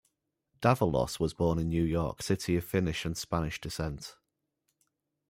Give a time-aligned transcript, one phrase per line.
[0.61, 4.15] Davalos was born in New York City of Finnish and Spanish descent.